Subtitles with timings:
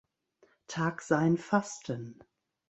[0.67, 2.23] Tag sein Fasten.